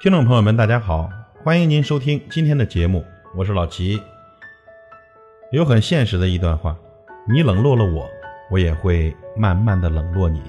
[0.00, 1.10] 听众朋友们，大家好，
[1.42, 3.04] 欢迎您收听今天的节目，
[3.34, 4.00] 我是老齐。
[5.50, 6.76] 有很现实的一段话：
[7.28, 8.08] 你冷落了我，
[8.48, 10.40] 我也会慢慢的冷落你。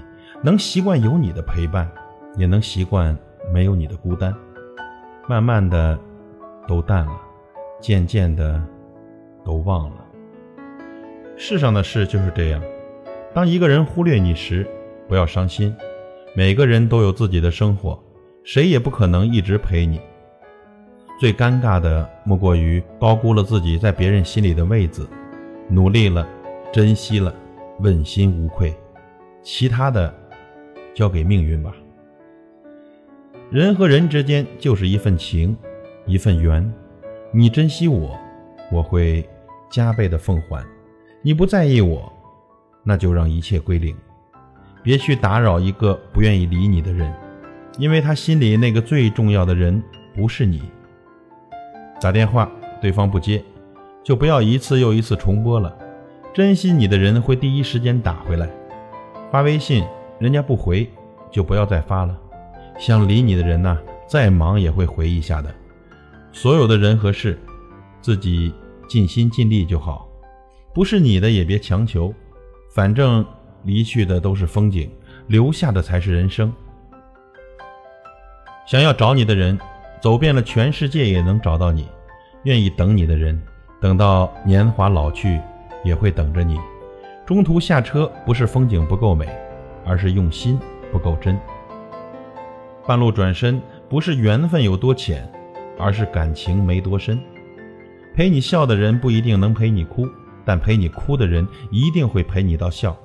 [0.43, 1.89] 能习惯有你的陪伴，
[2.37, 3.17] 也能习惯
[3.51, 4.31] 没有你的孤单。
[5.27, 5.97] 慢慢的，
[6.67, 7.19] 都淡了，
[7.81, 8.61] 渐渐的，
[9.43, 10.05] 都忘了。
[11.35, 12.61] 世上的事就是这样，
[13.33, 14.67] 当一个人忽略你时，
[15.07, 15.75] 不要伤心。
[16.35, 17.99] 每个人都有自己的生活。
[18.51, 20.01] 谁也不可能一直陪你。
[21.19, 25.07] 最尴尬的莫过于高估了自己在别人心里的位子，
[25.69, 26.27] 努力了，
[26.73, 27.31] 珍惜了，
[27.77, 28.73] 问心无愧，
[29.43, 30.11] 其他的
[30.95, 31.71] 交给命运吧。
[33.51, 35.55] 人和人之间就是一份情，
[36.07, 36.73] 一份缘。
[37.31, 38.17] 你珍惜我，
[38.71, 39.29] 我会
[39.69, 40.63] 加倍的奉还；
[41.21, 42.11] 你不在意我，
[42.83, 43.95] 那就让一切归零。
[44.81, 47.13] 别去打扰一个不愿意理你的人。
[47.79, 49.81] 因为他心里那个最重要的人
[50.13, 50.61] 不是你。
[52.01, 53.41] 打电话对方不接，
[54.03, 55.73] 就不要一次又一次重拨了。
[56.33, 58.49] 珍惜你的人会第一时间打回来。
[59.31, 59.83] 发微信
[60.19, 60.89] 人家不回，
[61.31, 62.15] 就不要再发了。
[62.77, 65.49] 想理你的人呢，再忙也会回一下的。
[66.33, 67.39] 所有的人和事，
[68.01, 68.53] 自己
[68.89, 70.05] 尽心尽力就好。
[70.73, 72.13] 不是你的也别强求，
[72.71, 73.25] 反正
[73.63, 74.91] 离去的都是风景，
[75.27, 76.53] 留下的才是人生。
[78.69, 79.57] 想要找你的人，
[79.99, 81.85] 走遍了全世界也能找到你；
[82.43, 83.41] 愿意等你的人，
[83.81, 85.41] 等到年华老去
[85.83, 86.55] 也会等着你。
[87.25, 89.27] 中途下车不是风景不够美，
[89.83, 90.59] 而是用心
[90.91, 91.35] 不够真。
[92.85, 93.59] 半路转身
[93.89, 95.27] 不是缘分有多浅，
[95.79, 97.19] 而是感情没多深。
[98.13, 100.07] 陪你笑的人不一定能陪你哭，
[100.45, 102.95] 但陪你哭的人一定会陪你到笑。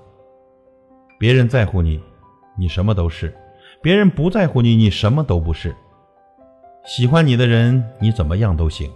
[1.18, 2.02] 别人在乎你，
[2.58, 3.34] 你什么都是。
[3.84, 5.76] 别人不在乎你，你什么都不是。
[6.86, 8.88] 喜欢你的人，你怎么样都行；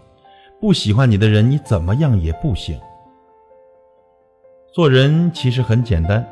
[0.58, 2.80] 不喜欢你的人，你怎么样也不行。
[4.72, 6.26] 做人其实很简单，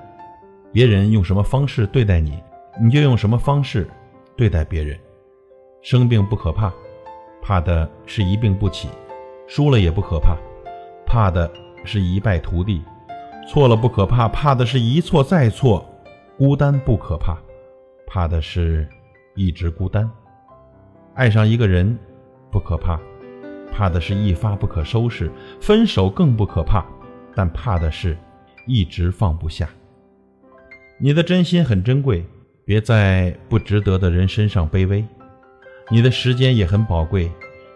[0.72, 2.42] 别人用什么方式对待你，
[2.82, 3.86] 你就用什么方式
[4.38, 4.98] 对待别人。
[5.82, 6.72] 生病不可怕，
[7.42, 8.88] 怕的是一病不起；
[9.46, 10.34] 输了也不可怕，
[11.04, 11.50] 怕的
[11.84, 12.80] 是一败涂地；
[13.46, 15.84] 错了不可怕，怕的是一错再错；
[16.38, 17.36] 孤单不可怕。
[18.06, 18.88] 怕的是
[19.34, 20.10] 一直孤单，
[21.14, 21.98] 爱上一个人
[22.50, 22.98] 不可怕，
[23.72, 25.28] 怕的是一发不可收拾；
[25.60, 26.84] 分手更不可怕，
[27.34, 28.16] 但怕的是
[28.66, 29.68] 一直放不下。
[30.98, 32.24] 你的真心很珍贵，
[32.64, 35.04] 别在不值得的人身上卑微；
[35.90, 37.30] 你的时间也很宝贵，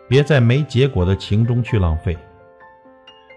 [0.08, 2.16] 别在没结果的情中去浪费。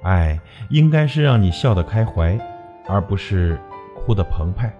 [0.03, 0.39] 爱
[0.69, 2.39] 应该是让你笑得开怀，
[2.87, 3.59] 而不是
[3.95, 4.73] 哭得澎湃。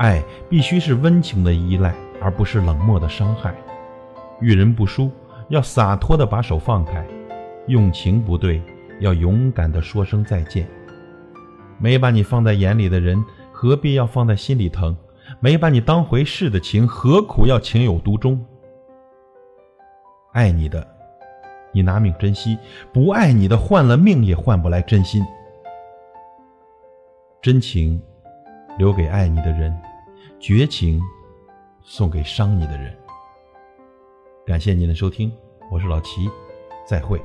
[0.00, 3.54] 爱必须是温情的依赖，而不是冷漠的伤害。
[4.40, 5.10] 遇人不淑，
[5.50, 7.04] 要洒脱的把手放开；
[7.66, 8.62] 用情不对，
[9.00, 10.66] 要勇敢的说声再见。
[11.78, 13.22] 没把你放在眼里的人，
[13.52, 14.96] 何必要放在心里疼？
[15.38, 18.42] 没把你当回事的情，何苦要情有独钟？
[20.32, 20.86] 爱你的，
[21.72, 22.56] 你拿命珍惜；
[22.90, 25.22] 不爱你的，换了命也换不来真心。
[27.42, 28.00] 真情，
[28.78, 29.78] 留给爱你的人。
[30.40, 30.98] 绝情
[31.82, 32.96] 送给伤你的人。
[34.46, 35.30] 感谢您的收听，
[35.70, 36.30] 我是老齐，
[36.88, 37.22] 再会。